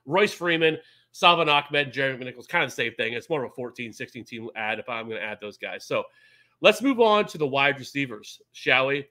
Royce 0.05 0.33
Freeman, 0.33 0.77
Salvon 1.11 1.49
Ahmed, 1.49 1.91
Jeremy 1.91 2.25
Nichols, 2.25 2.47
kind 2.47 2.63
of 2.63 2.69
the 2.69 2.75
same 2.75 2.93
thing. 2.93 3.13
It's 3.13 3.29
more 3.29 3.43
of 3.43 3.51
a 3.51 3.55
14, 3.55 3.91
16 3.91 4.23
team 4.23 4.49
add 4.55 4.79
if 4.79 4.87
I'm 4.87 5.07
going 5.07 5.19
to 5.19 5.25
add 5.25 5.39
those 5.41 5.57
guys. 5.57 5.85
So 5.85 6.03
let's 6.61 6.81
move 6.81 6.99
on 6.99 7.25
to 7.27 7.37
the 7.37 7.47
wide 7.47 7.79
receivers, 7.79 8.41
shall 8.53 8.87
we? 8.87 9.07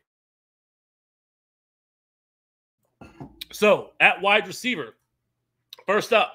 So 3.53 3.91
at 4.01 4.21
wide 4.23 4.47
receiver, 4.47 4.95
first 5.87 6.13
up, 6.13 6.33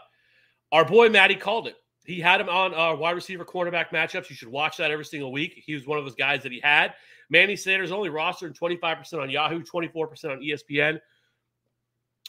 our 0.71 0.85
boy 0.85 1.09
Maddie 1.09 1.35
called 1.35 1.67
it. 1.67 1.75
He 2.05 2.19
had 2.19 2.41
him 2.41 2.49
on 2.49 2.73
our 2.73 2.95
wide 2.95 3.11
receiver 3.11 3.45
cornerback 3.45 3.89
matchups. 3.89 4.29
You 4.29 4.35
should 4.35 4.49
watch 4.49 4.77
that 4.77 4.91
every 4.91 5.05
single 5.05 5.31
week. 5.31 5.61
He 5.65 5.75
was 5.75 5.85
one 5.85 5.99
of 5.99 6.05
those 6.05 6.15
guys 6.15 6.43
that 6.43 6.51
he 6.51 6.59
had. 6.59 6.93
Manny 7.29 7.55
Sanders 7.55 7.91
only 7.91 8.09
rostered 8.09 8.57
25% 8.57 9.21
on 9.21 9.29
Yahoo, 9.29 9.63
24% 9.63 10.31
on 10.31 10.41
ESPN. 10.41 10.99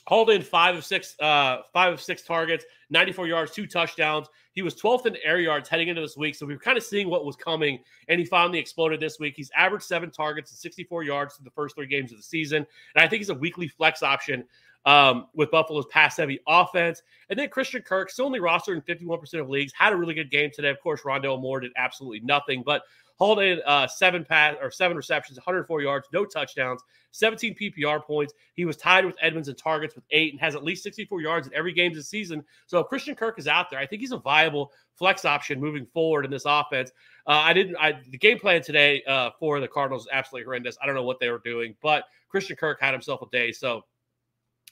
Hauled 0.09 0.31
in 0.31 0.43
five 0.43 0.77
of 0.77 0.85
six, 0.85 1.17
uh, 1.21 1.59
five 1.73 1.93
of 1.93 2.01
six 2.01 2.23
targets, 2.23 2.65
94 2.91 3.29
yards, 3.29 3.53
two 3.53 3.67
touchdowns. 3.67 4.27
He 4.53 4.61
was 4.61 4.75
12th 4.75 5.07
in 5.07 5.17
air 5.25 5.39
yards 5.39 5.69
heading 5.69 5.89
into 5.89 6.01
this 6.01 6.17
week, 6.17 6.35
so 6.35 6.45
we 6.45 6.55
were 6.55 6.61
kind 6.61 6.77
of 6.77 6.83
seeing 6.83 7.09
what 7.09 7.25
was 7.25 7.37
coming, 7.37 7.79
and 8.09 8.19
he 8.19 8.27
finally 8.27 8.59
exploded 8.59 8.99
this 8.99 9.21
week. 9.21 9.35
He's 9.37 9.51
averaged 9.57 9.85
seven 9.85 10.11
targets 10.11 10.51
and 10.51 10.59
64 10.59 11.05
yards 11.05 11.37
through 11.37 11.45
the 11.45 11.53
first 11.53 11.77
three 11.77 11.87
games 11.87 12.11
of 12.11 12.19
the 12.19 12.25
season, 12.25 12.67
and 12.97 13.05
I 13.05 13.09
think 13.09 13.21
he's 13.21 13.31
a 13.31 13.35
weekly 13.35 13.69
flex 13.69 14.03
option 14.03 14.45
um, 14.85 15.27
with 15.35 15.51
Buffalo's 15.51 15.87
pass-heavy 15.87 16.41
offense. 16.47 17.03
And 17.31 17.39
then 17.39 17.49
Christian 17.49 17.83
Kirk, 17.83 18.11
still 18.11 18.27
only 18.27 18.41
rostered 18.41 18.75
in 18.75 18.83
51% 18.83 19.41
of 19.41 19.49
leagues, 19.49 19.73
had 19.73 19.93
a 19.93 19.97
really 19.97 20.15
good 20.15 20.31
game 20.31 20.51
today. 20.53 20.71
Of 20.71 20.81
course, 20.81 21.03
Rondale 21.03 21.41
Moore 21.41 21.61
did 21.61 21.73
absolutely 21.77 22.21
nothing, 22.21 22.63
but 22.65 22.83
hauled 23.23 23.41
in 23.41 23.61
uh, 23.67 23.87
seven 23.87 24.25
pass 24.25 24.57
or 24.61 24.71
seven 24.71 24.97
receptions, 24.97 25.39
104 25.39 25.81
yards, 25.81 26.09
no 26.13 26.25
touchdowns, 26.25 26.83
17 27.13 27.55
PPR 27.55 28.03
points. 28.03 28.35
He 28.55 28.65
was 28.65 28.77
tied 28.77 29.05
with 29.05 29.17
Edmonds 29.21 29.49
in 29.49 29.55
targets 29.55 29.95
with 29.95 30.05
eight 30.11 30.33
and 30.33 30.41
has 30.41 30.57
at 30.57 30.65
least 30.65 30.83
64 30.83 31.21
yards 31.21 31.47
in 31.47 31.55
every 31.55 31.73
game 31.73 31.95
this 31.95 32.09
season. 32.09 32.45
So 32.67 32.81
if 32.81 32.89
Christian 32.89 33.15
Kirk 33.15 33.39
is 33.39 33.47
out 33.47 33.71
there, 33.71 33.79
I 33.79 33.87
think 33.87 34.01
he's 34.01 34.13
a 34.13 34.19
viable 34.19 34.73
flex 34.97 35.25
option 35.25 35.61
moving 35.61 35.87
forward 35.87 36.25
in 36.25 36.31
this 36.31 36.45
offense. 36.47 36.91
Uh, 37.27 37.31
I 37.31 37.53
didn't. 37.53 37.77
I 37.77 38.01
the 38.09 38.19
game 38.19 38.39
plan 38.39 38.63
today 38.63 39.03
uh, 39.05 39.31
for 39.39 39.61
the 39.61 39.69
Cardinals 39.69 40.03
is 40.03 40.09
absolutely 40.13 40.45
horrendous. 40.45 40.77
I 40.83 40.87
don't 40.87 40.97
know 40.97 41.05
what 41.05 41.21
they 41.21 41.31
were 41.31 41.43
doing, 41.45 41.77
but 41.81 42.05
Christian 42.29 42.57
Kirk 42.57 42.81
had 42.81 42.93
himself 42.93 43.23
a 43.23 43.27
day. 43.31 43.53
So 43.53 43.85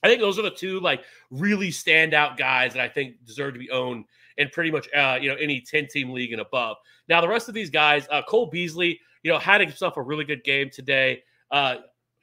I 0.03 0.09
think 0.09 0.21
those 0.21 0.39
are 0.39 0.43
the 0.43 0.51
two 0.51 0.81
like 0.81 1.03
really 1.31 1.71
standout 1.71 2.37
guys 2.37 2.75
that 2.75 2.83
I 2.83 2.89
think 2.89 3.25
deserve 3.27 3.55
to 3.55 3.61
be 3.61 3.71
owned 3.71 4.07
in 4.39 4.49
pretty 4.49 4.71
much 4.71 4.89
uh, 4.95 5.19
you 5.21 5.29
know 5.29 5.37
any 5.37 5.61
10 5.61 5.89
team 5.89 6.11
league 6.11 6.33
and 6.33 6.41
above. 6.41 6.77
Now 7.09 7.21
the 7.21 7.29
rest 7.29 7.49
of 7.49 7.55
these 7.55 7.71
guys, 7.71 8.07
uh, 8.11 8.23
Cole 8.23 8.47
Beasley, 8.47 9.01
you 9.23 9.31
know, 9.31 9.39
had 9.39 9.61
himself 9.61 9.97
a 9.97 10.03
really 10.03 10.25
good 10.25 10.45
game 10.45 10.71
today. 10.71 11.23
Uh, 11.51 11.77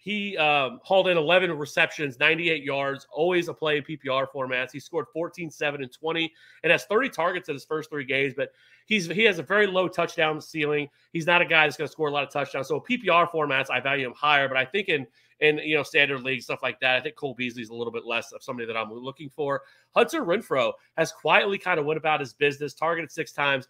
he 0.08 0.38
um, 0.38 0.80
hauled 0.84 1.10
in 1.10 1.18
11 1.18 1.52
receptions, 1.58 2.18
98 2.18 2.64
yards, 2.64 3.06
always 3.12 3.50
a 3.50 3.54
play 3.54 3.78
in 3.78 3.84
PPR 3.84 4.26
formats. 4.34 4.72
He 4.72 4.80
scored 4.80 5.08
14, 5.12 5.52
7, 5.52 5.84
and 5.84 5.92
20, 5.92 6.34
and 6.64 6.72
has 6.72 6.86
30 6.86 7.10
targets 7.10 7.50
in 7.50 7.56
his 7.56 7.66
first 7.66 7.90
three 7.90 8.06
games. 8.06 8.34
But 8.38 8.52
he's 8.88 9.06
he 9.06 9.24
has 9.24 9.38
a 9.38 9.44
very 9.44 9.68
low 9.68 9.88
touchdown 9.88 10.42
ceiling. 10.42 10.90
He's 11.14 11.28
not 11.28 11.42
a 11.42 11.46
guy 11.46 11.66
that's 11.66 11.78
going 11.78 11.88
to 11.88 11.92
score 11.92 12.08
a 12.08 12.12
lot 12.12 12.24
of 12.24 12.32
touchdowns. 12.32 12.68
So 12.68 12.80
PPR 12.80 13.30
formats, 13.30 13.70
I 13.70 13.80
value 13.80 14.08
him 14.08 14.14
higher. 14.16 14.48
But 14.48 14.58
I 14.58 14.66
think 14.66 14.90
in 14.90 15.06
in 15.40 15.60
you 15.60 15.76
know 15.76 15.84
standard 15.84 16.24
league 16.24 16.42
stuff 16.42 16.64
like 16.64 16.80
that, 16.80 16.96
I 16.96 17.02
think 17.02 17.16
Cole 17.16 17.36
Beasley's 17.36 17.70
a 17.70 17.76
little 17.76 17.94
bit 17.94 18.06
less 18.06 18.32
of 18.32 18.42
somebody 18.42 18.66
that 18.66 18.76
I'm 18.76 18.92
looking 18.92 19.30
for. 19.30 19.62
Hunter 19.96 20.24
Renfrow 20.24 20.74
has 20.98 21.12
quietly 21.12 21.60
kind 21.60 21.80
of 21.80 21.86
went 21.86 21.98
about 21.98 22.20
his 22.20 22.34
business, 22.34 22.74
targeted 22.74 23.12
six 23.12 23.32
times, 23.32 23.68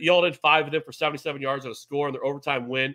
yielded 0.00 0.36
five 0.36 0.66
of 0.66 0.72
them 0.72 0.82
for 0.82 0.92
77 0.92 1.42
yards 1.42 1.66
on 1.66 1.72
a 1.72 1.74
score 1.74 2.08
in 2.08 2.14
their 2.14 2.24
overtime 2.24 2.68
win 2.68 2.94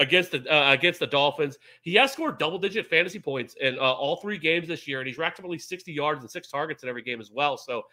against 0.00 0.32
the 0.32 0.38
uh, 0.52 0.72
against 0.72 0.98
the 0.98 1.06
Dolphins. 1.06 1.58
He 1.82 1.94
has 1.94 2.12
scored 2.12 2.38
double 2.38 2.58
digit 2.58 2.86
fantasy 2.86 3.20
points 3.20 3.54
in 3.60 3.78
uh, 3.78 3.82
all 3.82 4.16
three 4.16 4.38
games 4.38 4.66
this 4.66 4.88
year, 4.88 4.98
and 4.98 5.06
he's 5.06 5.18
racked 5.18 5.38
up 5.38 5.44
at 5.44 5.50
least 5.50 5.68
60 5.68 5.92
yards 5.92 6.22
and 6.22 6.30
six 6.30 6.48
targets 6.48 6.82
in 6.82 6.88
every 6.88 7.02
game 7.02 7.20
as 7.20 7.30
well. 7.30 7.56
So 7.56 7.84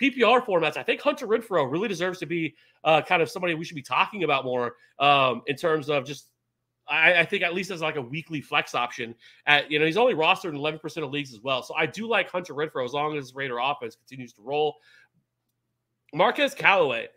PPR 0.00 0.44
formats, 0.44 0.76
I 0.76 0.82
think 0.82 1.00
Hunter 1.00 1.26
Renfrow 1.26 1.70
really 1.70 1.88
deserves 1.88 2.18
to 2.20 2.26
be 2.26 2.54
uh, 2.84 3.02
kind 3.02 3.22
of 3.22 3.30
somebody 3.30 3.54
we 3.54 3.64
should 3.64 3.76
be 3.76 3.82
talking 3.82 4.24
about 4.24 4.44
more 4.44 4.76
um, 4.98 5.42
in 5.46 5.56
terms 5.56 5.88
of 5.88 6.04
just. 6.04 6.30
I, 6.88 7.22
I, 7.22 7.24
think 7.24 7.42
at 7.42 7.52
least 7.52 7.72
as 7.72 7.80
like 7.80 7.96
a 7.96 8.00
weekly 8.00 8.40
flex 8.40 8.72
option. 8.72 9.16
At 9.46 9.68
you 9.68 9.80
know 9.80 9.86
he's 9.86 9.96
only 9.96 10.14
rostered 10.14 10.50
in 10.50 10.54
11 10.54 10.78
percent 10.78 11.04
of 11.04 11.10
leagues 11.10 11.34
as 11.34 11.40
well, 11.40 11.60
so 11.64 11.74
I 11.74 11.84
do 11.84 12.06
like 12.06 12.30
Hunter 12.30 12.54
Renfrow 12.54 12.84
as 12.84 12.92
long 12.92 13.16
as 13.16 13.24
his 13.24 13.34
Raider 13.34 13.58
offense 13.58 13.96
continues 13.96 14.32
to 14.34 14.42
roll. 14.42 14.76
Marquez 16.14 16.54
Callaway. 16.54 17.08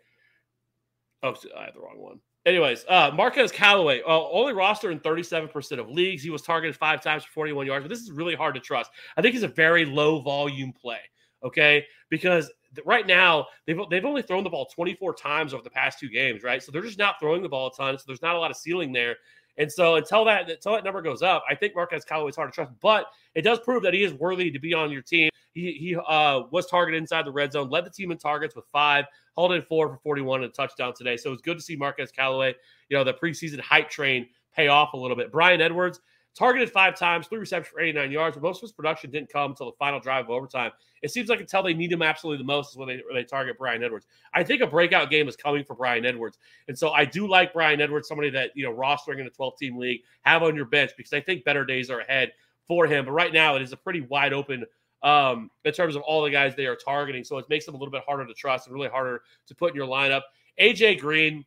Oh, 1.22 1.36
I 1.56 1.66
have 1.66 1.74
the 1.74 1.80
wrong 1.80 1.98
one. 1.98 2.20
Anyways, 2.46 2.86
uh, 2.88 3.10
Marquez 3.14 3.52
Callaway, 3.52 4.00
uh, 4.00 4.28
only 4.30 4.54
roster 4.54 4.90
in 4.90 4.98
37% 5.00 5.78
of 5.78 5.90
leagues. 5.90 6.22
He 6.22 6.30
was 6.30 6.40
targeted 6.40 6.74
five 6.74 7.02
times 7.02 7.22
for 7.22 7.30
41 7.32 7.66
yards, 7.66 7.84
but 7.84 7.90
this 7.90 8.00
is 8.00 8.10
really 8.10 8.34
hard 8.34 8.54
to 8.54 8.60
trust. 8.60 8.90
I 9.16 9.22
think 9.22 9.34
he's 9.34 9.42
a 9.42 9.48
very 9.48 9.84
low 9.84 10.22
volume 10.22 10.72
play, 10.72 11.00
okay? 11.44 11.84
Because 12.08 12.50
right 12.84 13.06
now, 13.06 13.46
they've, 13.66 13.78
they've 13.90 14.04
only 14.04 14.22
thrown 14.22 14.44
the 14.44 14.50
ball 14.50 14.66
24 14.66 15.14
times 15.14 15.54
over 15.54 15.62
the 15.62 15.70
past 15.70 15.98
two 15.98 16.08
games, 16.08 16.42
right? 16.42 16.62
So 16.62 16.70
they're 16.72 16.82
just 16.82 16.98
not 16.98 17.16
throwing 17.20 17.42
the 17.42 17.48
ball 17.48 17.68
a 17.68 17.76
ton. 17.76 17.98
So 17.98 18.04
there's 18.06 18.22
not 18.22 18.36
a 18.36 18.38
lot 18.38 18.50
of 18.50 18.56
ceiling 18.56 18.92
there. 18.92 19.16
And 19.58 19.70
so 19.70 19.96
until 19.96 20.24
that 20.24 20.48
until 20.48 20.72
that 20.72 20.84
number 20.84 21.02
goes 21.02 21.22
up, 21.22 21.44
I 21.48 21.54
think 21.54 21.74
Marquez 21.74 22.04
Callaway 22.04 22.30
is 22.30 22.36
hard 22.36 22.50
to 22.50 22.54
trust. 22.54 22.72
But 22.80 23.06
it 23.34 23.42
does 23.42 23.58
prove 23.60 23.82
that 23.82 23.92
he 23.92 24.02
is 24.02 24.14
worthy 24.14 24.50
to 24.50 24.58
be 24.58 24.72
on 24.72 24.90
your 24.90 25.02
team. 25.02 25.28
He 25.52 25.72
he 25.72 25.96
uh, 25.96 26.42
was 26.50 26.66
targeted 26.66 26.98
inside 26.98 27.26
the 27.26 27.32
red 27.32 27.52
zone, 27.52 27.68
led 27.68 27.84
the 27.84 27.90
team 27.90 28.10
in 28.10 28.18
targets 28.18 28.54
with 28.54 28.64
five, 28.72 29.04
hauled 29.36 29.52
in 29.52 29.62
four 29.62 29.88
for 29.88 29.98
41 29.98 30.42
and 30.42 30.50
a 30.50 30.54
touchdown 30.54 30.94
today. 30.96 31.16
So 31.16 31.32
it's 31.32 31.42
good 31.42 31.58
to 31.58 31.62
see 31.62 31.76
Marquez 31.76 32.10
Callaway, 32.10 32.54
you 32.88 32.96
know, 32.96 33.04
the 33.04 33.12
preseason 33.12 33.60
hype 33.60 33.90
train 33.90 34.28
pay 34.54 34.68
off 34.68 34.94
a 34.94 34.96
little 34.96 35.16
bit. 35.16 35.30
Bryan 35.30 35.60
Edwards, 35.60 36.00
targeted 36.36 36.70
five 36.70 36.96
times, 36.96 37.26
three 37.26 37.38
receptions 37.38 37.72
for 37.72 37.80
89 37.80 38.10
yards, 38.10 38.36
but 38.36 38.42
most 38.42 38.58
of 38.58 38.62
his 38.62 38.72
production 38.72 39.10
didn't 39.10 39.32
come 39.32 39.50
until 39.50 39.66
the 39.66 39.76
final 39.78 40.00
drive 40.00 40.26
of 40.26 40.30
overtime. 40.30 40.70
It 41.02 41.10
seems 41.10 41.28
like 41.28 41.40
until 41.40 41.62
they 41.62 41.74
need 41.74 41.92
him 41.92 42.02
absolutely 42.02 42.38
the 42.38 42.46
most 42.46 42.70
is 42.70 42.76
when 42.76 42.88
they, 42.88 42.96
when 43.06 43.14
they 43.14 43.24
target 43.24 43.58
Bryan 43.58 43.82
Edwards. 43.82 44.06
I 44.34 44.44
think 44.44 44.62
a 44.62 44.66
breakout 44.66 45.10
game 45.10 45.28
is 45.28 45.36
coming 45.36 45.64
for 45.64 45.74
Bryan 45.74 46.06
Edwards. 46.06 46.38
And 46.68 46.78
so 46.78 46.90
I 46.90 47.04
do 47.04 47.26
like 47.26 47.52
Bryan 47.52 47.80
Edwards, 47.80 48.06
somebody 48.08 48.30
that, 48.30 48.50
you 48.54 48.64
know, 48.64 48.72
rostering 48.72 49.20
in 49.20 49.26
a 49.26 49.30
12 49.30 49.56
team 49.58 49.76
league, 49.76 50.02
have 50.22 50.42
on 50.42 50.54
your 50.54 50.66
bench 50.66 50.92
because 50.96 51.12
I 51.12 51.20
think 51.20 51.44
better 51.44 51.64
days 51.64 51.90
are 51.90 52.00
ahead 52.00 52.32
for 52.68 52.86
him. 52.86 53.04
But 53.06 53.12
right 53.12 53.32
now, 53.32 53.56
it 53.56 53.62
is 53.62 53.72
a 53.72 53.76
pretty 53.76 54.02
wide 54.02 54.32
open 54.32 54.64
um, 55.02 55.50
in 55.64 55.72
terms 55.72 55.96
of 55.96 56.02
all 56.02 56.22
the 56.22 56.30
guys 56.30 56.54
they 56.54 56.66
are 56.66 56.76
targeting. 56.76 57.24
So 57.24 57.38
it 57.38 57.46
makes 57.48 57.66
them 57.66 57.74
a 57.74 57.78
little 57.78 57.92
bit 57.92 58.02
harder 58.06 58.26
to 58.26 58.34
trust 58.34 58.66
and 58.66 58.74
really 58.74 58.88
harder 58.88 59.22
to 59.46 59.54
put 59.54 59.70
in 59.70 59.76
your 59.76 59.88
lineup. 59.88 60.22
AJ 60.60 61.00
Green 61.00 61.44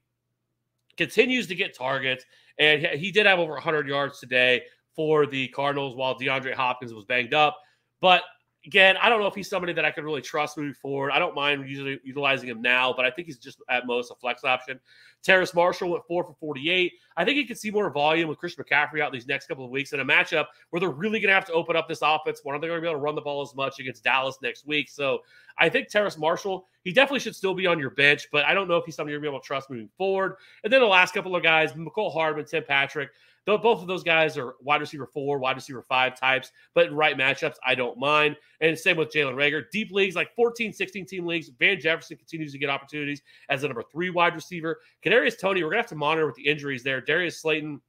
continues 0.98 1.48
to 1.48 1.56
get 1.56 1.76
targets, 1.76 2.26
and 2.60 2.86
he 2.86 3.12
did 3.12 3.26
have 3.26 3.40
over 3.40 3.54
100 3.54 3.88
yards 3.88 4.20
today 4.20 4.64
for 4.96 5.26
the 5.26 5.48
Cardinals 5.50 5.96
while 5.96 6.18
DeAndre 6.18 6.54
Hopkins 6.54 6.94
was 6.94 7.06
banged 7.06 7.34
up. 7.34 7.58
But 8.02 8.24
again, 8.66 8.96
I 9.02 9.10
don't 9.10 9.20
know 9.20 9.28
if 9.28 9.36
he's 9.36 9.50
somebody 9.50 9.74
that 9.74 9.86
I 9.86 9.92
could 9.92 10.04
really 10.04 10.22
trust 10.22 10.58
moving 10.58 10.74
forward. 10.74 11.12
I 11.12 11.20
don't 11.20 11.36
mind 11.36 11.68
usually 11.68 12.00
utilizing 12.04 12.48
him 12.50 12.62
now, 12.62 12.94
but 12.96 13.06
I 13.06 13.12
think 13.12 13.28
he's 13.28 13.38
just 13.38 13.62
at 13.70 13.86
most 13.86 14.12
a 14.12 14.16
flex 14.16 14.44
option. 14.44 14.80
Terrace 15.22 15.54
Marshall 15.54 15.90
went 15.90 16.04
four 16.06 16.24
for 16.24 16.34
48. 16.40 16.94
I 17.16 17.26
think 17.26 17.38
you 17.38 17.46
can 17.48 17.56
see 17.56 17.72
more 17.72 17.90
volume 17.90 18.28
with 18.28 18.38
Christian 18.38 18.64
McCaffrey 18.64 19.02
out 19.02 19.12
these 19.12 19.28
next 19.28 19.48
couple 19.48 19.64
of 19.66 19.72
weeks 19.72 19.94
in 19.94 20.00
a 20.00 20.06
matchup 20.06 20.48
where 20.70 20.80
they're 20.80 20.90
really 20.90 21.20
going 21.20 21.30
to 21.30 21.34
have 21.34 21.46
to 21.46 21.54
open 21.54 21.76
up 21.76 21.88
this 21.88 22.00
offense. 22.02 22.42
One, 22.44 22.56
are 22.56 22.60
they 22.60 22.68
going 22.68 22.78
to 22.78 22.82
be 22.82 22.88
able 22.88 23.00
to 23.00 23.04
run 23.04 23.16
the 23.16 23.22
ball 23.22 23.42
as 23.42 23.56
much 23.56 23.80
against 23.80 24.04
Dallas 24.04 24.38
next 24.42 24.66
week? 24.66 24.90
So 24.90 25.20
I 25.58 25.70
think 25.70 25.88
Terrace 25.88 26.18
Marshall, 26.18 26.68
he 26.84 26.92
definitely 26.92 27.20
should 27.20 27.36
still 27.36 27.54
be 27.54 27.68
on 27.68 27.80
your 27.80 27.92
bench, 27.92 28.28
but 28.32 28.46
I 28.46 28.54
don't 28.54 28.68
know 28.68 28.78
if 28.78 28.86
he's 28.86 28.96
somebody 28.96 29.14
you're 29.14 29.22
going 29.22 29.28
to 29.28 29.32
be 29.32 29.36
able 29.36 29.42
to 29.42 29.48
trust 29.48 29.70
moving 29.70 29.90
forward. 29.98 30.36
And 30.64 30.72
then 30.72 30.82
the 30.82 30.88
last 30.88 31.14
couple 31.14 31.36
of 31.36 31.44
guys, 31.44 31.74
Mecole 31.74 32.14
Hardman, 32.14 32.46
Tim 32.46 32.64
Patrick. 32.68 33.10
Though 33.46 33.58
both 33.58 33.82
of 33.82 33.88
those 33.88 34.04
guys 34.04 34.38
are 34.38 34.56
wide 34.62 34.82
receiver 34.82 35.06
four, 35.06 35.38
wide 35.38 35.56
receiver 35.56 35.82
five 35.82 36.18
types, 36.18 36.52
but 36.74 36.88
in 36.88 36.96
right 36.96 37.18
matchups, 37.18 37.56
I 37.66 37.76
don't 37.76 37.98
mind. 37.98 38.38
And 38.62 38.78
same 38.78 38.98
with 38.98 39.12
Jalen 39.12 39.36
Reagor. 39.36 39.64
Deep 39.72 39.92
leagues, 39.92 40.16
like 40.16 40.34
14, 40.36 40.72
16 40.72 41.06
team 41.06 41.26
leagues, 41.26 41.50
Van 41.60 41.80
Jefferson 41.80 42.18
continues 42.18 42.54
to 42.54 42.58
get 42.58 42.70
opportunities 42.70 43.22
as 43.50 43.62
the 43.62 43.68
number 43.68 43.84
three 43.92 44.10
wide 44.10 44.36
receiver. 44.36 44.80
Kadarius 45.04 45.38
Toney, 45.38 45.64
we're 45.64 45.72
gonna 45.72 45.82
have 45.82 45.90
to 45.90 45.96
monitor 45.96 46.26
with 46.26 46.36
the 46.36 46.48
injuries 46.48 46.84
there. 46.84 47.02
Darius 47.02 47.42
Slayton 47.42 47.82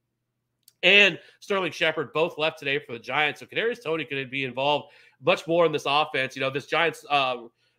and 0.82 1.18
Sterling 1.40 1.72
Shepard 1.72 2.12
both 2.12 2.36
left 2.36 2.58
today 2.58 2.78
for 2.78 2.92
the 2.92 2.98
Giants. 2.98 3.40
So 3.40 3.46
Kadarius 3.46 3.82
Toney 3.82 4.04
could 4.04 4.30
be 4.30 4.44
involved 4.44 4.92
much 5.22 5.46
more 5.46 5.64
in 5.66 5.72
this 5.72 5.84
offense. 5.86 6.36
You 6.36 6.42
know, 6.42 6.50
this 6.50 6.66
Giants 6.66 7.04
uh, 7.08 7.36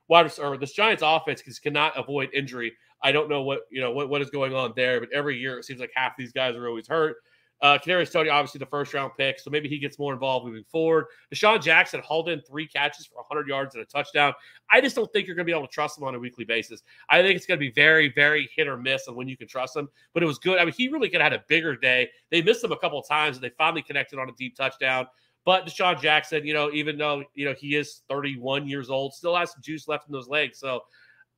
wide 0.08 0.32
or 0.40 0.58
this 0.58 0.74
Giants 0.74 1.04
offense 1.06 1.42
cannot 1.60 1.98
avoid 1.98 2.30
injury. 2.34 2.74
I 3.04 3.12
don't 3.12 3.30
know 3.30 3.44
what 3.44 3.62
you 3.70 3.82
know 3.82 3.92
what, 3.92 4.10
what 4.10 4.22
is 4.22 4.30
going 4.32 4.54
on 4.54 4.74
there, 4.76 5.00
but 5.00 5.10
every 5.14 5.38
year 5.38 5.60
it 5.60 5.66
seems 5.66 5.80
like 5.80 5.92
half 5.96 6.18
these 6.18 6.32
guys 6.32 6.56
are 6.56 6.68
always 6.68 6.88
hurt. 6.88 7.18
Uh, 7.62 7.78
Kadarius 7.78 8.12
Toney, 8.12 8.30
obviously 8.30 8.60
the 8.60 8.66
first 8.66 8.94
round 8.94 9.14
pick, 9.18 9.40
so 9.40 9.50
maybe 9.50 9.70
he 9.70 9.80
gets 9.80 9.98
more 9.98 10.14
involved 10.14 10.46
moving 10.46 10.66
forward. 10.66 11.06
DeSean 11.34 11.62
Jackson 11.62 12.02
hauled 12.02 12.30
in 12.30 12.42
three 12.42 12.68
catches 12.68 13.06
for 13.06 13.16
100 13.16 13.48
yards 13.48 13.76
and 13.76 13.82
a 13.82 13.86
touchdown. 13.86 14.34
I 14.70 14.82
just 14.82 14.96
don't 14.96 15.12
think 15.14 15.26
you're 15.26 15.36
going 15.36 15.46
to 15.46 15.52
be 15.52 15.58
able 15.58 15.68
to 15.68 15.74
trust 15.74 15.98
him 15.98 16.04
on 16.04 16.16
a 16.16 16.20
weekly 16.20 16.44
basis. 16.44 16.84
I 17.10 17.22
think 17.22 17.38
it's 17.38 17.46
going 17.46 17.60
to 17.60 17.66
be 17.66 17.72
very, 17.72 18.12
very 18.14 18.50
hit 18.56 18.68
or 18.68 18.78
miss 18.78 19.08
on 19.08 19.16
when 19.16 19.28
you 19.28 19.38
can 19.38 19.48
trust 19.48 19.76
him. 19.76 19.88
But 20.14 20.22
it 20.22 20.26
was 20.26 20.38
good. 20.38 20.60
I 20.60 20.66
mean, 20.66 20.74
he 20.78 20.90
really 20.90 21.10
could 21.10 21.22
have 21.22 21.32
had 21.32 21.40
a 21.40 21.44
bigger 21.48 21.76
day. 21.76 22.10
They 22.30 22.42
missed 22.42 22.64
him 22.64 22.72
a 22.72 22.78
couple 22.78 23.00
of 23.00 23.08
times, 23.08 23.38
and 23.38 23.44
they 23.44 23.52
finally 23.58 23.82
connected 23.82 24.20
on 24.20 24.28
a 24.28 24.34
deep 24.34 24.56
touchdown. 24.56 25.08
But 25.46 25.66
DeSean 25.66 26.02
Jackson, 26.02 26.46
you 26.46 26.54
know, 26.54 26.72
even 26.72 26.98
though 26.98 27.24
you 27.36 27.46
know 27.46 27.54
he 27.54 27.76
is 27.76 28.02
31 28.10 28.68
years 28.68 28.90
old, 28.90 29.14
still 29.14 29.36
has 29.36 29.52
some 29.52 29.62
juice 29.64 29.88
left 29.88 30.08
in 30.08 30.12
those 30.12 30.28
legs. 30.28 30.60
So 30.60 30.82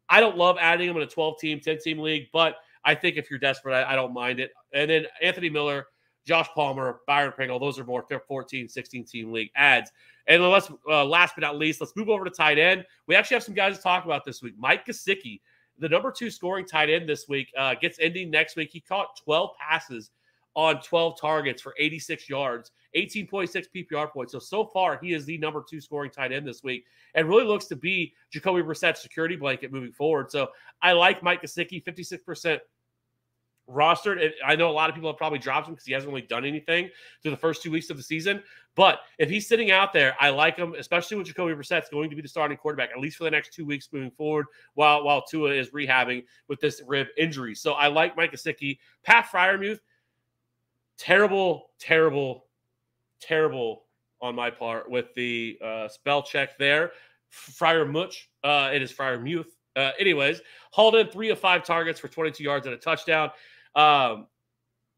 I 0.09 0.19
don't 0.19 0.37
love 0.37 0.57
adding 0.59 0.89
him 0.89 0.95
in 0.95 1.03
a 1.03 1.07
12 1.07 1.39
team, 1.39 1.59
10 1.59 1.79
team 1.79 1.99
league, 1.99 2.27
but 2.31 2.55
I 2.85 2.95
think 2.95 3.17
if 3.17 3.29
you're 3.29 3.39
desperate, 3.39 3.73
I, 3.75 3.93
I 3.93 3.95
don't 3.95 4.13
mind 4.13 4.39
it. 4.39 4.51
And 4.73 4.89
then 4.89 5.05
Anthony 5.21 5.49
Miller 5.49 5.87
Josh 6.27 6.49
Palmer, 6.53 6.99
Byron 7.07 7.31
Pringle. 7.31 7.57
Those 7.57 7.79
are 7.79 7.85
more 7.85 8.05
14, 8.27 8.67
16 8.67 9.05
team 9.05 9.31
league 9.31 9.49
adds. 9.55 9.91
And 10.27 10.43
let's 10.43 10.69
uh, 10.87 11.05
last 11.05 11.35
but 11.35 11.41
not 11.41 11.57
least, 11.57 11.79
let's 11.79 11.95
move 11.95 12.09
over 12.09 12.25
to 12.25 12.29
tight 12.29 12.59
end. 12.59 12.85
We 13.07 13.15
actually 13.15 13.35
have 13.35 13.43
some 13.43 13.55
guys 13.55 13.77
to 13.77 13.81
talk 13.81 14.03
about 14.03 14.25
this 14.25 14.41
week. 14.41 14.55
Mike 14.57 14.85
Gesicki, 14.85 15.39
the 15.79 15.87
number 15.87 16.11
two 16.11 16.29
scoring 16.29 16.65
tight 16.65 16.89
end 16.89 17.07
this 17.07 17.29
week, 17.29 17.51
uh, 17.57 17.75
gets 17.75 17.97
ending 17.99 18.29
next 18.29 18.57
week. 18.57 18.71
He 18.73 18.81
caught 18.81 19.17
12 19.23 19.51
passes 19.57 20.11
on 20.53 20.81
12 20.81 21.21
targets 21.21 21.61
for 21.61 21.73
86 21.79 22.27
yards, 22.27 22.71
18.6 22.95 23.65
PPR 23.73 24.11
points. 24.11 24.33
So 24.33 24.39
so 24.39 24.65
far, 24.65 24.99
he 25.01 25.13
is 25.13 25.23
the 25.23 25.37
number 25.37 25.63
two 25.67 25.79
scoring 25.79 26.11
tight 26.11 26.33
end 26.33 26.45
this 26.45 26.61
week, 26.61 26.85
and 27.15 27.29
really 27.29 27.45
looks 27.45 27.67
to 27.67 27.77
be 27.77 28.13
Jacoby 28.31 28.63
Brissett's 28.63 29.01
security 29.01 29.37
blanket 29.37 29.71
moving 29.71 29.93
forward. 29.93 30.29
So 30.29 30.49
I 30.81 30.91
like 30.91 31.23
Mike 31.23 31.41
Gesicki, 31.41 31.81
56% 31.81 32.59
rostered. 33.69 34.31
I 34.45 34.55
know 34.55 34.69
a 34.69 34.71
lot 34.71 34.89
of 34.89 34.95
people 34.95 35.09
have 35.09 35.17
probably 35.17 35.39
dropped 35.39 35.67
him 35.67 35.73
because 35.73 35.85
he 35.85 35.93
hasn't 35.93 36.11
really 36.11 36.25
done 36.25 36.45
anything 36.45 36.89
through 37.21 37.31
the 37.31 37.37
first 37.37 37.61
two 37.61 37.71
weeks 37.71 37.89
of 37.89 37.97
the 37.97 38.03
season. 38.03 38.41
But 38.75 38.99
if 39.17 39.29
he's 39.29 39.47
sitting 39.47 39.71
out 39.71 39.91
there, 39.91 40.15
I 40.19 40.29
like 40.29 40.55
him, 40.55 40.75
especially 40.77 41.17
with 41.17 41.27
Jacoby 41.27 41.53
Brissett's 41.53 41.89
going 41.89 42.09
to 42.09 42.15
be 42.15 42.21
the 42.21 42.27
starting 42.27 42.57
quarterback 42.57 42.91
at 42.91 42.99
least 42.99 43.17
for 43.17 43.23
the 43.23 43.31
next 43.31 43.53
two 43.53 43.65
weeks 43.65 43.89
moving 43.91 44.11
forward, 44.11 44.45
while 44.75 45.03
while 45.03 45.23
Tua 45.23 45.51
is 45.51 45.71
rehabbing 45.71 46.23
with 46.47 46.59
this 46.59 46.81
rib 46.85 47.07
injury. 47.17 47.55
So 47.55 47.73
I 47.73 47.87
like 47.87 48.15
Mike 48.15 48.31
Gesicki. 48.31 48.77
Pat 49.03 49.25
Freiermuth, 49.31 49.79
terrible, 50.97 51.71
terrible, 51.79 52.45
terrible 53.19 53.83
on 54.21 54.35
my 54.35 54.49
part 54.49 54.89
with 54.89 55.13
the 55.15 55.57
uh, 55.63 55.87
spell 55.87 56.23
check 56.23 56.57
there. 56.57 56.91
Freiermuth, 57.31 58.15
uh, 58.43 58.69
it 58.73 58.81
is 58.81 58.91
Freiermuth. 58.91 59.47
Uh, 59.75 59.91
anyways, 59.99 60.41
hauled 60.71 60.95
in 60.95 61.07
three 61.07 61.29
of 61.29 61.39
five 61.39 61.63
targets 61.63 61.99
for 61.99 62.07
22 62.07 62.43
yards 62.43 62.65
and 62.65 62.73
a 62.73 62.77
touchdown. 62.77 63.29
Um, 63.77 64.27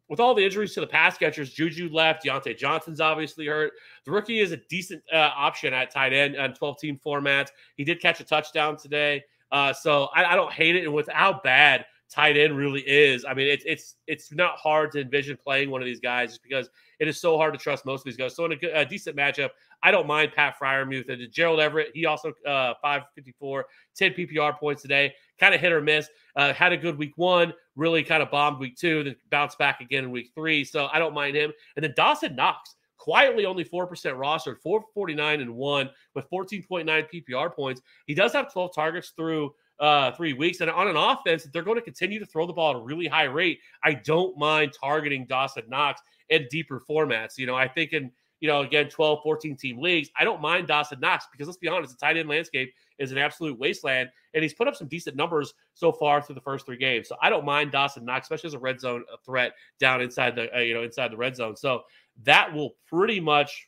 with 0.10 0.20
all 0.20 0.34
the 0.34 0.44
injuries 0.44 0.74
to 0.74 0.82
the 0.82 0.88
pass 0.88 1.18
catchers, 1.18 1.54
Juju 1.54 1.90
left. 1.94 2.26
Diontae 2.26 2.58
Johnson's 2.58 3.00
obviously 3.00 3.46
hurt. 3.46 3.74
The 4.06 4.12
rookie 4.12 4.40
is 4.40 4.52
a 4.52 4.58
decent 4.58 5.04
uh, 5.14 5.30
option 5.36 5.72
at 5.72 5.92
tight 5.92 6.14
end 6.14 6.36
on 6.36 6.56
12 6.56 6.80
team 6.80 7.00
formats. 7.06 7.50
He 7.78 7.84
did 7.84 8.02
catch 8.02 8.20
a 8.20 8.24
touchdown 8.24 8.76
today. 8.76 9.24
Uh, 9.52 9.72
so 9.72 10.10
I, 10.16 10.26
I, 10.26 10.36
don't 10.36 10.52
hate 10.52 10.76
it. 10.76 10.86
And 10.86 10.94
with 10.94 11.10
how 11.12 11.40
bad 11.44 11.86
tight 12.10 12.38
end 12.38 12.58
really 12.58 12.82
is, 12.82 13.26
I 13.26 13.34
mean, 13.34 13.48
it's 13.48 13.64
it's 13.66 13.96
it's 14.08 14.32
not 14.32 14.58
hard 14.58 14.92
to 14.92 15.02
envision 15.02 15.38
playing 15.38 15.72
one 15.72 15.82
of 15.82 15.86
these 15.86 16.00
guys 16.00 16.30
just 16.30 16.44
because 16.44 16.70
it 17.00 17.08
is 17.08 17.20
so 17.20 17.38
hard 17.38 17.54
to 17.54 17.60
trust 17.60 17.86
most 17.86 18.02
of 18.02 18.06
these 18.06 18.18
guys. 18.18 18.36
So 18.36 18.46
in 18.46 18.54
a, 18.54 18.82
a 18.82 18.86
decent 18.86 19.16
matchup, 19.16 19.50
I 19.84 19.92
don't 19.92 20.08
mind 20.08 20.34
Pat 20.36 20.56
Freiermuth 20.62 21.10
and 21.10 21.32
Gerald 21.32 21.60
Everett. 21.60 21.92
He 21.94 22.06
also 22.06 22.30
uh, 22.46 22.74
554, 22.82 23.66
10 23.96 24.14
PPR 24.14 24.58
points 24.58 24.82
today. 24.82 25.14
kind 25.40 25.56
of 25.56 25.62
hit 25.62 25.72
or 25.72 25.82
miss. 25.82 26.10
Uh, 26.36 26.54
had 26.54 26.72
a 26.72 26.78
good 26.78 26.98
week 26.98 27.14
one, 27.16 27.54
really 27.76 28.04
kind 28.04 28.22
of 28.22 28.30
bombed 28.30 28.60
week 28.60 28.78
two, 28.78 29.04
then 29.04 29.16
bounced 29.30 29.58
back 29.58 29.82
again 29.82 30.04
in 30.06 30.12
week 30.12 30.32
three. 30.36 30.64
So 30.64 30.90
I 30.92 31.00
don't 31.00 31.14
mind 31.14 31.36
him. 31.36 31.52
And 31.76 31.84
then 31.84 31.94
Dawson 31.96 32.36
Knox, 32.36 32.76
quietly 32.98 33.46
only 33.46 33.64
4% 33.64 33.88
rostered, 33.88 34.60
449 34.62 35.42
and 35.42 35.56
one 35.56 35.90
with 36.14 36.30
14.9 36.30 36.86
PPR 36.86 37.54
points. 37.54 37.82
He 38.06 38.14
does 38.14 38.34
have 38.34 38.52
12 38.52 38.76
targets 38.76 39.14
through 39.16 39.54
uh, 39.80 40.12
three 40.12 40.34
weeks. 40.34 40.62
And 40.62 40.70
on 40.70 40.88
an 40.88 40.98
offense, 40.98 41.48
they're 41.52 41.64
going 41.64 41.78
to 41.78 41.82
continue 41.82 42.20
to 42.20 42.26
throw 42.26 42.46
the 42.46 42.54
ball 42.54 42.72
at 42.72 42.76
a 42.76 42.84
really 42.84 43.08
high 43.08 43.24
rate. 43.24 43.60
I 43.84 43.94
don't 43.94 44.38
mind 44.38 44.74
targeting 44.80 45.26
Dawson 45.26 45.64
Knox 45.70 46.02
in 46.30 46.48
deeper 46.52 46.82
formats. 46.88 47.38
You 47.38 47.48
know, 47.48 47.56
I 47.56 47.68
think 47.68 47.94
in, 47.94 48.12
you 48.40 48.48
know, 48.48 48.62
again, 48.62 48.90
12, 48.90 49.20
14 49.22 49.56
team 49.56 49.80
leagues, 49.80 50.10
I 50.18 50.24
don't 50.24 50.42
mind 50.42 50.68
Dawson 50.68 51.00
Knox 51.00 51.28
because 51.32 51.48
let's 51.48 51.58
be 51.58 51.68
honest, 51.68 51.98
the 51.98 52.06
tight 52.06 52.18
end 52.18 52.30
landscape 52.30 52.74
is 52.98 53.12
an 53.12 53.18
absolute 53.18 53.58
wasteland. 53.58 54.10
And 54.34 54.44
he's 54.44 54.54
put 54.54 54.68
up 54.68 54.76
some 54.76 54.88
decent 54.88 55.16
numbers 55.16 55.54
so 55.74 55.92
far 55.92 56.22
through 56.22 56.36
the 56.36 56.42
first 56.42 56.66
three 56.66 56.78
games. 56.78 57.08
So 57.08 57.16
I 57.22 57.30
don't 57.30 57.46
mind 57.46 57.72
Dawson 57.72 58.06
Knox, 58.06 58.26
especially 58.26 58.50
as 58.50 58.54
a 58.54 58.60
red 58.60 58.80
zone 58.80 59.04
threat 59.26 59.54
down 59.80 60.02
inside 60.02 60.36
the, 60.36 60.56
uh, 60.56 60.60
you 60.60 60.74
know, 60.74 60.84
inside 60.84 61.12
the 61.12 61.18
red 61.18 61.36
zone. 61.36 61.56
So 61.56 61.84
that 62.24 62.54
will 62.54 62.76
pretty 62.88 63.20
much 63.20 63.68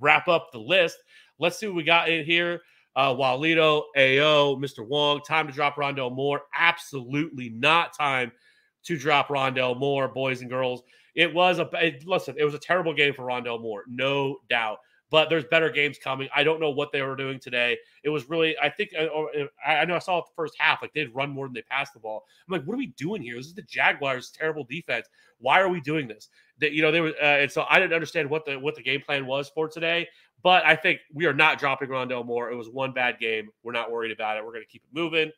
wrap 0.00 0.28
up 0.28 0.52
the 0.52 0.58
list. 0.58 0.98
Let's 1.38 1.58
see 1.58 1.66
what 1.66 1.76
we 1.76 1.84
got 1.84 2.08
in 2.08 2.24
here. 2.24 2.60
Uh, 2.96 3.14
Walito, 3.14 3.84
AO, 3.96 4.56
Mr. 4.56 4.86
Wong, 4.86 5.20
time 5.26 5.46
to 5.46 5.52
drop 5.52 5.76
Rondale 5.76 6.12
Moore. 6.12 6.42
Absolutely 6.58 7.48
not 7.50 7.96
time 7.96 8.32
to 8.84 8.98
drop 8.98 9.28
Rondale 9.28 9.78
Moore, 9.78 10.08
boys 10.08 10.40
and 10.40 10.50
girls. 10.50 10.82
It 11.14 11.32
was 11.32 11.58
a 11.58 11.68
it, 11.74 12.06
listen. 12.06 12.34
It 12.38 12.44
was 12.44 12.54
a 12.54 12.58
terrible 12.58 12.94
game 12.94 13.14
for 13.14 13.24
Rondale 13.24 13.60
Moore, 13.60 13.84
no 13.88 14.38
doubt. 14.48 14.78
But 15.10 15.30
there's 15.30 15.44
better 15.46 15.70
games 15.70 15.96
coming. 15.98 16.28
I 16.36 16.44
don't 16.44 16.60
know 16.60 16.68
what 16.68 16.92
they 16.92 17.00
were 17.00 17.16
doing 17.16 17.40
today. 17.40 17.78
It 18.04 18.10
was 18.10 18.28
really, 18.28 18.54
I 18.58 18.68
think, 18.68 18.90
uh, 18.94 19.04
uh, 19.04 19.46
I, 19.66 19.76
I 19.76 19.84
know 19.86 19.96
I 19.96 20.00
saw 20.00 20.18
it 20.18 20.26
the 20.26 20.34
first 20.36 20.54
half. 20.58 20.82
Like 20.82 20.92
they'd 20.92 21.14
run 21.14 21.30
more 21.30 21.46
than 21.46 21.54
they 21.54 21.62
passed 21.62 21.94
the 21.94 22.00
ball. 22.00 22.26
I'm 22.46 22.52
like, 22.52 22.64
what 22.66 22.74
are 22.74 22.78
we 22.78 22.88
doing 22.88 23.22
here? 23.22 23.36
This 23.36 23.46
is 23.46 23.54
the 23.54 23.62
Jaguars' 23.62 24.30
terrible 24.30 24.64
defense. 24.64 25.08
Why 25.38 25.60
are 25.60 25.68
we 25.70 25.80
doing 25.80 26.08
this? 26.08 26.28
That 26.60 26.72
you 26.72 26.82
know 26.82 26.90
they 26.92 27.00
were, 27.00 27.14
uh, 27.22 27.24
and 27.24 27.50
so 27.50 27.64
I 27.70 27.78
didn't 27.78 27.94
understand 27.94 28.28
what 28.28 28.44
the 28.44 28.58
what 28.58 28.74
the 28.74 28.82
game 28.82 29.00
plan 29.00 29.24
was 29.24 29.48
for 29.48 29.66
today. 29.66 30.08
But 30.42 30.64
I 30.64 30.76
think 30.76 31.00
we 31.12 31.26
are 31.26 31.32
not 31.32 31.58
dropping 31.58 31.88
Rondale 31.88 32.24
Moore. 32.24 32.50
It 32.50 32.56
was 32.56 32.68
one 32.68 32.92
bad 32.92 33.18
game. 33.18 33.48
We're 33.62 33.72
not 33.72 33.90
worried 33.90 34.12
about 34.12 34.36
it. 34.36 34.44
We're 34.44 34.52
going 34.52 34.64
to 34.64 34.68
keep 34.68 34.82
it 34.82 34.94
moving. 34.94 35.32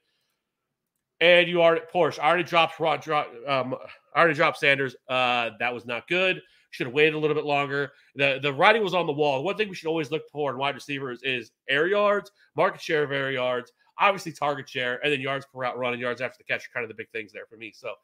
And 1.20 1.48
you 1.48 1.60
are 1.60 1.78
Porsche. 1.92 2.18
I 2.18 2.28
already 2.28 2.44
dropped 2.44 2.80
Rod, 2.80 3.06
um, 3.46 3.74
I 4.14 4.18
already 4.18 4.34
dropped 4.34 4.58
Sanders. 4.58 4.96
Uh, 5.08 5.50
that 5.58 5.72
was 5.72 5.84
not 5.84 6.08
good. 6.08 6.40
Should 6.70 6.86
have 6.86 6.94
waited 6.94 7.14
a 7.14 7.18
little 7.18 7.34
bit 7.34 7.44
longer. 7.44 7.92
The 8.14 8.38
the 8.40 8.52
writing 8.52 8.82
was 8.82 8.94
on 8.94 9.06
the 9.06 9.12
wall. 9.12 9.42
One 9.42 9.56
thing 9.56 9.68
we 9.68 9.74
should 9.74 9.88
always 9.88 10.10
look 10.10 10.22
for 10.30 10.52
in 10.52 10.56
wide 10.56 10.74
receivers 10.74 11.20
is 11.22 11.50
air 11.68 11.88
yards, 11.88 12.30
market 12.56 12.80
share 12.80 13.02
of 13.02 13.10
air 13.10 13.32
yards, 13.32 13.72
obviously 13.98 14.32
target 14.32 14.68
share, 14.68 15.02
and 15.04 15.12
then 15.12 15.20
yards 15.20 15.46
per 15.46 15.58
route 15.60 15.76
run 15.76 15.92
and 15.92 16.00
yards 16.00 16.20
after 16.20 16.38
the 16.38 16.44
catch 16.44 16.66
are 16.66 16.70
kind 16.72 16.84
of 16.84 16.88
the 16.88 16.94
big 16.94 17.10
things 17.10 17.32
there 17.32 17.46
for 17.46 17.56
me. 17.56 17.72
So, 17.74 17.94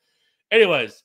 anyways, 0.51 1.05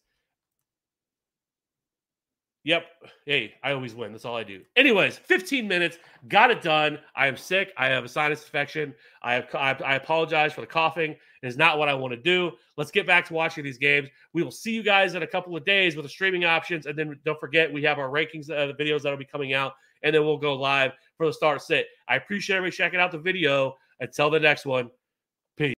Yep. 2.63 2.86
Hey, 3.25 3.56
I 3.63 3.72
always 3.72 3.96
win. 3.96 4.12
That's 4.12 4.24
all 4.24 4.36
I 4.36 4.44
do. 4.44 4.62
Anyways, 4.75 5.18
15 5.18 5.68
minutes, 5.68 5.98
got 6.27 6.51
it 6.51 6.62
done. 6.62 7.00
I 7.15 7.25
am 7.25 7.36
sick. 7.36 7.74
I 7.75 7.88
have 7.88 8.03
a 8.03 8.08
sinus 8.08 8.44
infection. 8.44 8.94
I 9.24 9.34
have. 9.34 9.48
I, 9.56 9.72
I 9.84 9.96
apologize 9.96 10.53
for 10.53 10.62
the 10.62 10.68
coughing. 10.68 11.12
It 11.12 11.48
is 11.48 11.58
not 11.58 11.80
what 11.80 11.89
I 11.89 11.96
want 11.96 12.13
to 12.13 12.22
do. 12.22 12.51
Let's 12.77 12.91
get 12.91 13.08
back 13.08 13.25
to 13.27 13.34
watching 13.34 13.63
these 13.63 13.80
games. 13.80 14.10
We 14.34 14.44
will 14.44 14.51
see 14.51 14.74
you 14.74 14.84
guys 14.84 15.15
in 15.15 15.24
a 15.24 15.27
couple 15.27 15.58
of 15.58 15.65
days 15.65 15.96
with 15.96 16.06
the 16.06 16.10
streaming 16.10 16.46
options, 16.46 16.86
and 16.86 16.98
then 16.98 17.20
don't 17.25 17.39
forget 17.39 17.74
we 17.74 17.82
have 17.84 17.98
our 17.98 18.10
rankings, 18.10 18.51
uh, 18.51 18.68
the 18.68 18.74
videos 18.74 19.01
that'll 19.01 19.18
be 19.18 19.25
coming 19.25 19.53
out, 19.53 19.74
and 20.03 20.13
then 20.13 20.24
we'll 20.24 20.38
go 20.38 20.53
live 20.53 20.91
for 21.18 21.25
the 21.25 21.34
start 21.34 21.63
sit. 21.63 21.88
I 22.08 22.18
appreciate 22.18 22.58
everybody 22.58 22.75
checking 22.75 23.00
out 23.00 23.12
the 23.12 23.18
video. 23.18 23.75
Until 24.01 24.32
the 24.32 24.39
next 24.39 24.65
one, 24.65 24.89